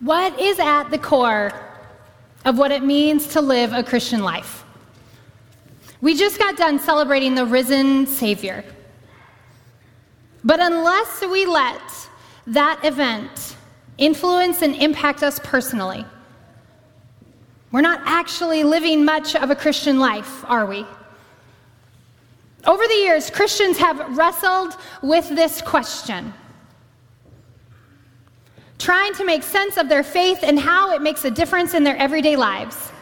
[0.00, 1.52] What is at the core
[2.44, 4.64] of what it means to live a Christian life?
[6.00, 8.64] We just got done celebrating the risen Savior.
[10.44, 11.80] But unless we let
[12.48, 13.56] that event
[13.98, 16.04] influence and impact us personally,
[17.72, 20.86] we're not actually living much of a Christian life, are we?
[22.66, 26.32] Over the years, Christians have wrestled with this question,
[28.78, 31.96] trying to make sense of their faith and how it makes a difference in their
[31.96, 32.92] everyday lives.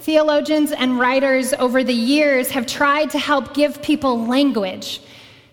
[0.00, 5.00] Theologians and writers over the years have tried to help give people language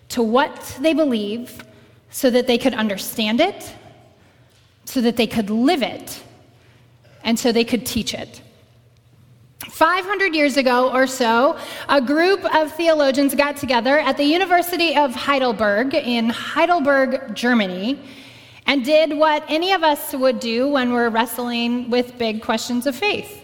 [0.08, 1.62] to what they believe
[2.10, 3.72] so that they could understand it,
[4.84, 6.20] so that they could live it,
[7.22, 8.42] and so they could teach it.
[9.68, 11.56] 500 years ago or so,
[11.88, 18.00] a group of theologians got together at the University of Heidelberg in Heidelberg, Germany,
[18.70, 22.94] and did what any of us would do when we're wrestling with big questions of
[22.94, 23.42] faith.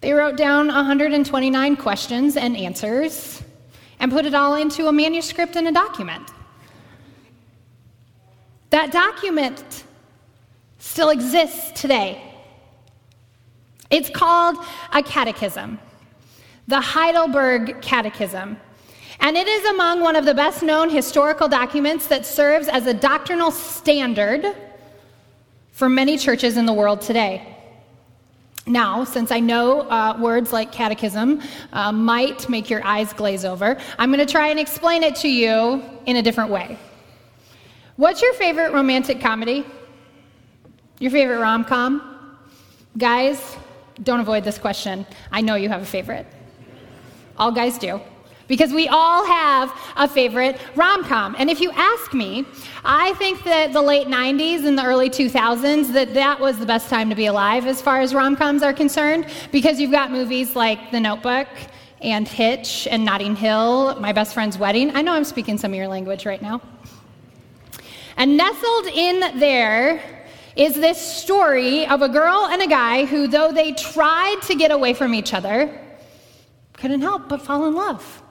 [0.00, 3.40] They wrote down 129 questions and answers
[4.00, 6.28] and put it all into a manuscript and a document.
[8.70, 9.84] That document
[10.80, 12.20] still exists today.
[13.90, 14.56] It's called
[14.92, 15.78] a catechism,
[16.66, 18.56] the Heidelberg Catechism.
[19.22, 22.92] And it is among one of the best known historical documents that serves as a
[22.92, 24.44] doctrinal standard
[25.70, 27.56] for many churches in the world today.
[28.66, 31.40] Now, since I know uh, words like catechism
[31.72, 35.28] uh, might make your eyes glaze over, I'm going to try and explain it to
[35.28, 36.76] you in a different way.
[37.94, 39.64] What's your favorite romantic comedy?
[40.98, 42.36] Your favorite rom com?
[42.98, 43.56] Guys,
[44.02, 45.06] don't avoid this question.
[45.30, 46.26] I know you have a favorite.
[47.38, 48.00] All guys do
[48.52, 51.34] because we all have a favorite rom com.
[51.38, 52.44] And if you ask me,
[52.84, 56.90] I think that the late 90s and the early 2000s, that that was the best
[56.90, 60.54] time to be alive as far as rom coms are concerned because you've got movies
[60.54, 61.48] like The Notebook
[62.02, 64.94] and Hitch and Notting Hill, My Best Friend's Wedding.
[64.94, 66.60] I know I'm speaking some of your language right now.
[68.18, 70.26] And nestled in there
[70.56, 74.70] is this story of a girl and a guy who, though they tried to get
[74.70, 75.80] away from each other,
[76.74, 78.22] couldn't help but fall in love.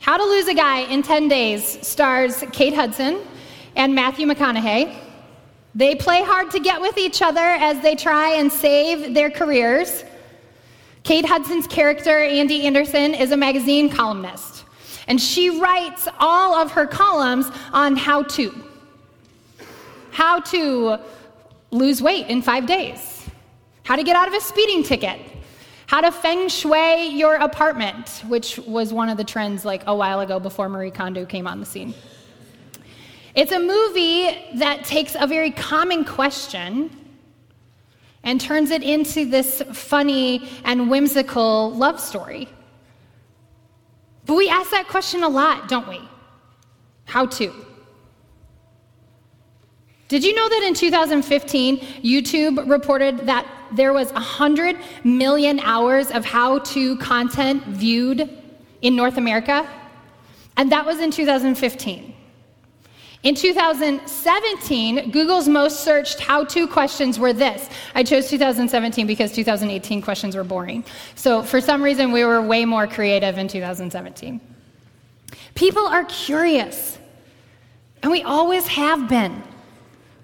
[0.00, 3.20] How to Lose a Guy in 10 Days stars Kate Hudson
[3.76, 4.96] and Matthew McConaughey.
[5.74, 10.04] They play hard to get with each other as they try and save their careers.
[11.02, 14.64] Kate Hudson's character, Andy Anderson, is a magazine columnist,
[15.06, 18.54] and she writes all of her columns on how to.
[20.12, 20.96] How to
[21.70, 23.28] lose weight in five days,
[23.82, 25.20] how to get out of a speeding ticket,
[25.90, 30.20] how to feng shui your apartment, which was one of the trends like a while
[30.20, 31.92] ago before Marie Kondo came on the scene.
[33.34, 36.96] It's a movie that takes a very common question
[38.22, 42.48] and turns it into this funny and whimsical love story.
[44.26, 46.00] But we ask that question a lot, don't we?
[47.06, 47.66] How to?
[50.10, 56.24] Did you know that in 2015, YouTube reported that there was 100 million hours of
[56.24, 58.28] how to content viewed
[58.82, 59.70] in North America?
[60.56, 62.12] And that was in 2015.
[63.22, 67.70] In 2017, Google's most searched how to questions were this.
[67.94, 70.84] I chose 2017 because 2018 questions were boring.
[71.14, 74.40] So, for some reason, we were way more creative in 2017.
[75.54, 76.98] People are curious,
[78.02, 79.40] and we always have been.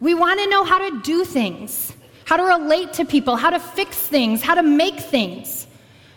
[0.00, 1.92] We want to know how to do things,
[2.24, 5.66] how to relate to people, how to fix things, how to make things.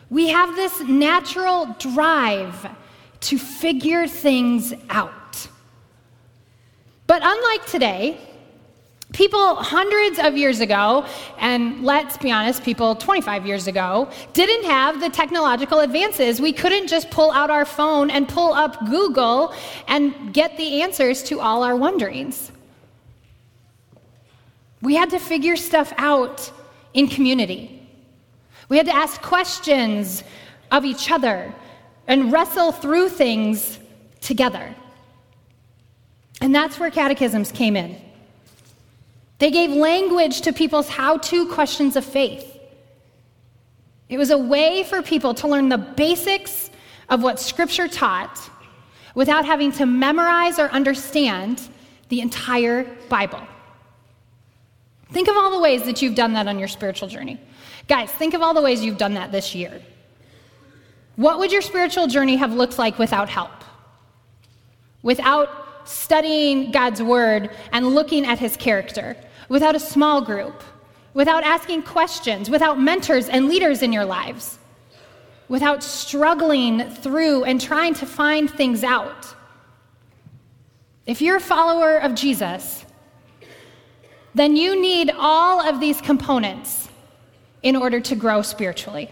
[0.10, 2.70] We have this natural drive
[3.22, 5.48] to figure things out.
[7.08, 8.18] But unlike today,
[9.14, 11.06] people hundreds of years ago,
[11.38, 16.40] and let's be honest, people 25 years ago, didn't have the technological advances.
[16.40, 19.54] We couldn't just pull out our phone and pull up Google
[19.88, 22.52] and get the answers to all our wonderings.
[24.82, 26.52] We had to figure stuff out
[26.94, 27.88] in community.
[28.70, 30.24] We had to ask questions
[30.72, 31.54] of each other
[32.08, 33.80] and wrestle through things
[34.22, 34.74] together.
[36.42, 38.00] And that's where catechisms came in.
[39.40, 42.58] They gave language to people's how to questions of faith.
[44.10, 46.70] It was a way for people to learn the basics
[47.10, 48.50] of what Scripture taught
[49.16, 51.62] without having to memorize or understand
[52.10, 53.42] the entire Bible.
[55.12, 57.40] Think of all the ways that you've done that on your spiritual journey.
[57.88, 59.82] Guys, think of all the ways you've done that this year.
[61.16, 63.64] What would your spiritual journey have looked like without help?
[65.02, 69.18] Without studying God's word and looking at his character,
[69.50, 70.64] without a small group,
[71.14, 74.60] without asking questions, without mentors and leaders in your lives,
[75.48, 79.34] without struggling through and trying to find things out.
[81.08, 82.86] If you're a follower of Jesus,
[84.36, 86.90] then you need all of these components
[87.64, 89.10] in order to grow spiritually.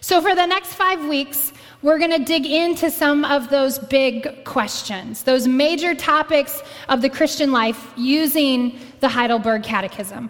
[0.00, 1.52] So, for the next five weeks,
[1.82, 7.08] we're going to dig into some of those big questions, those major topics of the
[7.08, 10.28] Christian life using the Heidelberg Catechism.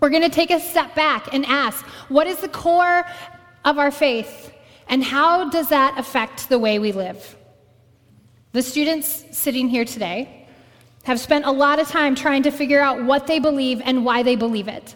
[0.00, 3.04] We're going to take a step back and ask what is the core
[3.64, 4.52] of our faith,
[4.88, 7.36] and how does that affect the way we live?
[8.52, 10.37] The students sitting here today
[11.08, 14.22] have spent a lot of time trying to figure out what they believe and why
[14.22, 14.94] they believe it.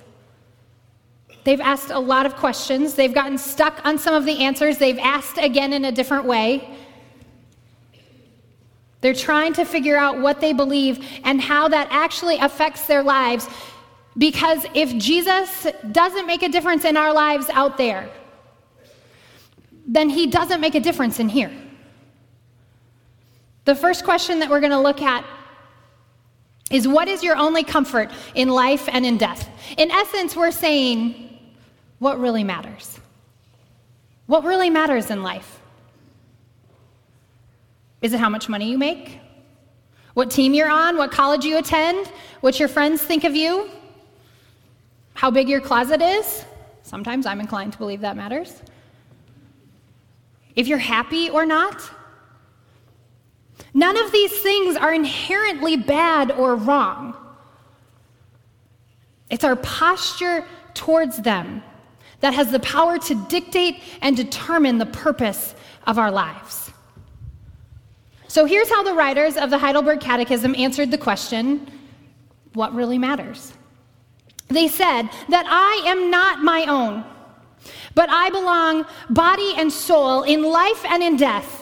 [1.44, 2.94] They've asked a lot of questions.
[2.94, 4.76] They've gotten stuck on some of the answers.
[4.76, 6.76] They've asked again in a different way.
[9.00, 13.48] They're trying to figure out what they believe and how that actually affects their lives.
[14.16, 18.10] Because if Jesus doesn't make a difference in our lives out there,
[19.86, 21.50] then he doesn't make a difference in here.
[23.64, 25.24] The first question that we're going to look at
[26.72, 29.48] is what is your only comfort in life and in death?
[29.76, 31.38] In essence, we're saying,
[31.98, 32.98] what really matters?
[34.26, 35.60] What really matters in life?
[38.00, 39.20] Is it how much money you make?
[40.14, 40.96] What team you're on?
[40.96, 42.10] What college you attend?
[42.40, 43.70] What your friends think of you?
[45.14, 46.44] How big your closet is?
[46.82, 48.60] Sometimes I'm inclined to believe that matters.
[50.56, 51.80] If you're happy or not?
[53.74, 57.16] None of these things are inherently bad or wrong.
[59.30, 60.44] It's our posture
[60.74, 61.62] towards them
[62.20, 65.54] that has the power to dictate and determine the purpose
[65.86, 66.70] of our lives.
[68.28, 71.70] So here's how the writers of the Heidelberg Catechism answered the question
[72.54, 73.52] what really matters?
[74.48, 77.04] They said that I am not my own,
[77.94, 81.61] but I belong body and soul in life and in death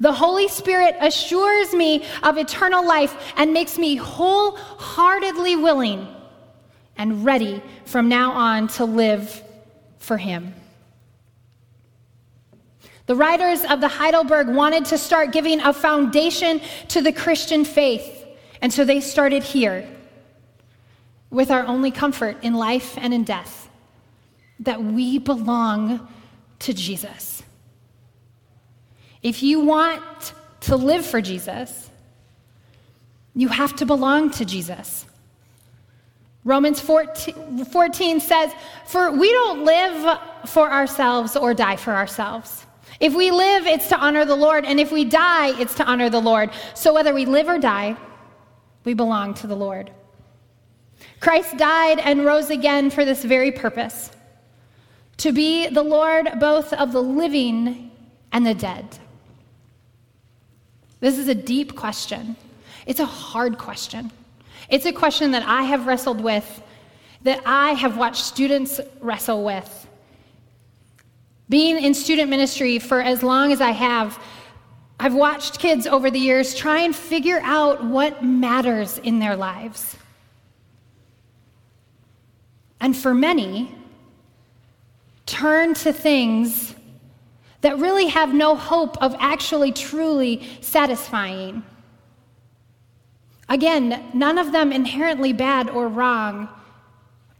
[0.00, 6.06] the Holy Spirit assures me of eternal life and makes me wholeheartedly willing
[6.96, 9.42] and ready from now on to live
[9.98, 10.54] for Him.
[13.06, 18.24] The writers of the Heidelberg wanted to start giving a foundation to the Christian faith,
[18.60, 19.88] and so they started here
[21.30, 23.68] with our only comfort in life and in death
[24.60, 26.06] that we belong
[26.60, 27.42] to Jesus.
[29.22, 31.90] If you want to live for Jesus,
[33.34, 35.06] you have to belong to Jesus.
[36.44, 38.52] Romans 14, 14, says,
[38.86, 42.66] For we don't live for ourselves or die for ourselves.
[42.98, 46.10] If we live, it's to honor the Lord, and if we die, it's to honor
[46.10, 46.50] the Lord.
[46.74, 47.96] So whether we live or die,
[48.84, 49.90] we belong to the Lord.
[51.20, 54.10] Christ died and rose again for this very purpose
[55.18, 57.92] to be the Lord both of the living
[58.32, 58.98] and the dead.
[61.02, 62.36] This is a deep question.
[62.86, 64.12] It's a hard question.
[64.68, 66.62] It's a question that I have wrestled with,
[67.22, 69.88] that I have watched students wrestle with.
[71.48, 74.22] Being in student ministry for as long as I have,
[75.00, 79.96] I've watched kids over the years try and figure out what matters in their lives.
[82.80, 83.74] And for many,
[85.26, 86.76] turn to things
[87.62, 91.62] that really have no hope of actually truly satisfying.
[93.48, 96.48] Again, none of them inherently bad or wrong,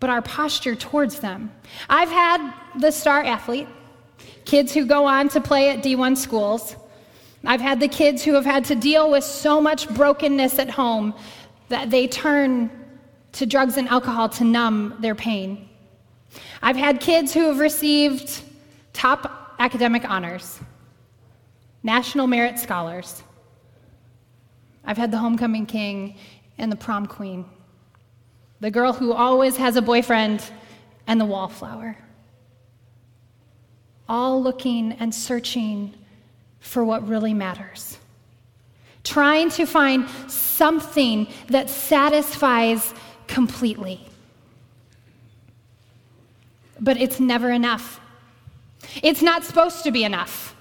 [0.00, 1.52] but our posture towards them.
[1.88, 3.68] I've had the star athlete,
[4.44, 6.76] kids who go on to play at D1 schools.
[7.44, 11.14] I've had the kids who have had to deal with so much brokenness at home
[11.68, 12.70] that they turn
[13.32, 15.68] to drugs and alcohol to numb their pain.
[16.60, 18.42] I've had kids who have received
[18.92, 20.58] top academic honors,
[21.84, 23.22] national merit scholars.
[24.84, 26.16] I've had the homecoming king
[26.58, 27.44] and the prom queen,
[28.58, 30.42] the girl who always has a boyfriend,
[31.06, 31.96] and the wallflower.
[34.08, 35.94] All looking and searching
[36.58, 37.98] for what really matters.
[39.04, 42.94] trying to find something that satisfies
[43.26, 44.00] completely.
[46.80, 48.00] But it's never enough.
[49.02, 50.54] It's not supposed to be enough.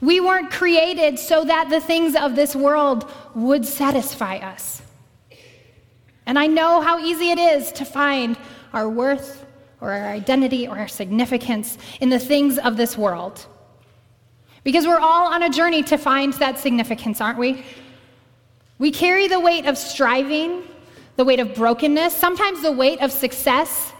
[0.00, 4.82] We weren't created so that the things of this world would satisfy us.
[6.26, 8.36] And I know how easy it is to find
[8.72, 9.46] our worth
[9.80, 13.46] or our identity or our significance in the things of this world.
[14.64, 17.64] Because we're all on a journey to find that significance, aren't we?
[18.78, 20.64] We carry the weight of striving,
[21.14, 23.92] the weight of brokenness, sometimes the weight of success.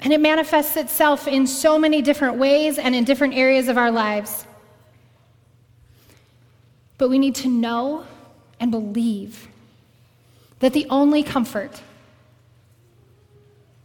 [0.00, 3.90] And it manifests itself in so many different ways and in different areas of our
[3.90, 4.46] lives.
[6.98, 8.04] But we need to know
[8.60, 9.48] and believe
[10.60, 11.80] that the only comfort,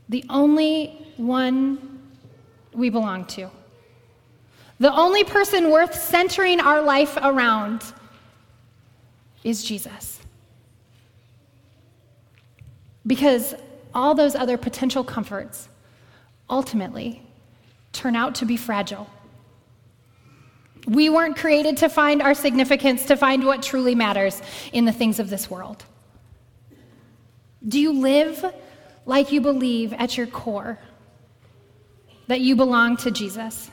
[0.09, 2.01] the only one
[2.73, 3.49] we belong to,
[4.79, 7.83] the only person worth centering our life around
[9.43, 10.19] is Jesus.
[13.05, 13.53] Because
[13.93, 15.69] all those other potential comforts
[16.53, 17.21] ultimately
[17.93, 19.09] turn out to be fragile.
[20.85, 24.39] We weren't created to find our significance, to find what truly matters
[24.71, 25.83] in the things of this world.
[27.67, 28.45] Do you live
[29.05, 30.77] like you believe at your core
[32.27, 33.71] that you belong to Jesus?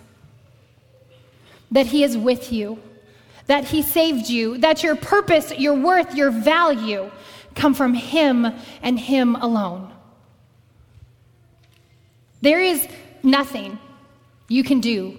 [1.72, 2.78] That He is with you?
[3.46, 4.58] That He saved you?
[4.58, 7.10] That your purpose, your worth, your value
[7.54, 8.46] come from Him
[8.80, 9.92] and Him alone?
[12.42, 12.86] There is
[13.22, 13.78] nothing
[14.48, 15.18] you can do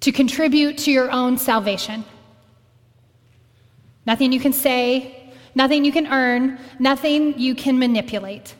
[0.00, 2.04] to contribute to your own salvation.
[4.06, 8.54] Nothing you can say, nothing you can earn, nothing you can manipulate.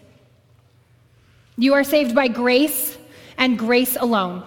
[1.57, 2.99] You are saved by grace
[3.38, 4.43] and grace alone.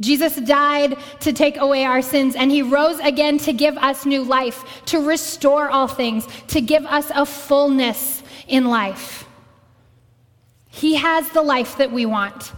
[0.00, 4.22] Jesus died to take away our sins, and he rose again to give us new
[4.22, 9.27] life, to restore all things, to give us a fullness in life.
[10.78, 12.52] He has the life that we want.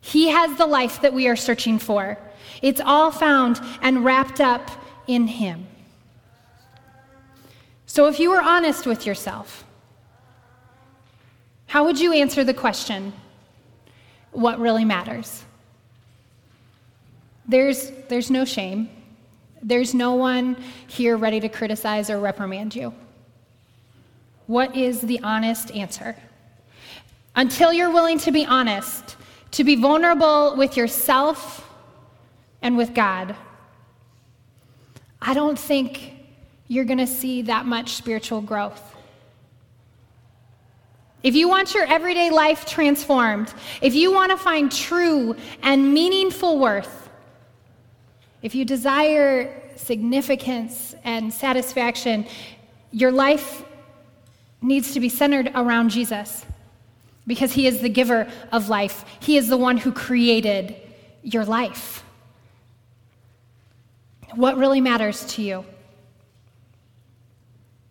[0.00, 2.18] He has the life that we are searching for.
[2.60, 4.68] It's all found and wrapped up
[5.06, 5.68] in him.
[7.86, 9.64] So, if you were honest with yourself,
[11.66, 13.12] how would you answer the question,
[14.32, 15.44] what really matters?
[17.46, 18.90] There's, there's no shame.
[19.62, 20.56] There's no one
[20.88, 22.92] here ready to criticize or reprimand you.
[24.48, 26.16] What is the honest answer?
[27.34, 29.16] Until you're willing to be honest,
[29.52, 31.68] to be vulnerable with yourself
[32.60, 33.34] and with God,
[35.20, 36.14] I don't think
[36.68, 38.82] you're going to see that much spiritual growth.
[41.22, 46.58] If you want your everyday life transformed, if you want to find true and meaningful
[46.58, 47.08] worth,
[48.42, 52.26] if you desire significance and satisfaction,
[52.90, 53.64] your life
[54.60, 56.44] needs to be centered around Jesus
[57.26, 59.04] because he is the giver of life.
[59.20, 60.74] He is the one who created
[61.22, 62.04] your life.
[64.34, 65.64] What really matters to you?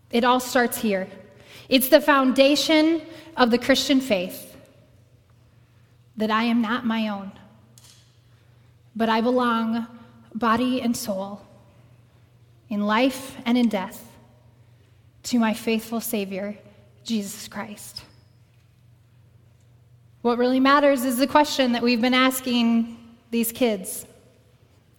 [0.10, 1.08] It all starts here.
[1.70, 3.02] It's the foundation
[3.38, 4.56] of the Christian faith
[6.18, 7.32] that I am not my own,
[8.96, 9.88] but I belong,
[10.36, 11.42] body and soul,
[12.70, 14.06] in life and in death,
[15.24, 16.58] to my faithful Savior,
[17.04, 18.04] Jesus Christ.
[20.22, 22.98] What really matters is the question that we've been asking
[23.32, 24.06] these kids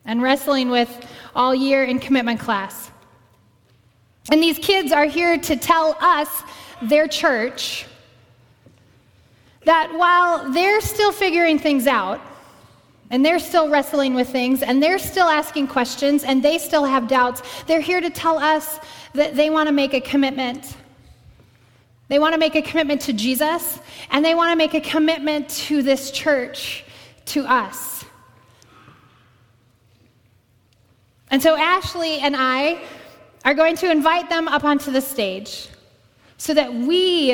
[0.04, 0.90] and wrestling with
[1.36, 2.90] all year in commitment class.
[4.32, 6.42] And these kids are here to tell us,
[6.82, 7.86] their church,
[9.64, 12.20] that while they're still figuring things out,
[13.10, 17.06] and they're still wrestling with things, and they're still asking questions, and they still have
[17.06, 18.80] doubts, they're here to tell us
[19.14, 20.76] that they want to make a commitment.
[22.12, 25.48] They want to make a commitment to Jesus, and they want to make a commitment
[25.48, 26.84] to this church,
[27.24, 28.04] to us.
[31.30, 32.82] And so Ashley and I
[33.46, 35.70] are going to invite them up onto the stage
[36.36, 37.32] so that we,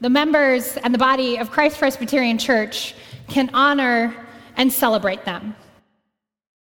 [0.00, 2.96] the members and the body of Christ Presbyterian Church,
[3.28, 4.12] can honor
[4.56, 5.54] and celebrate them.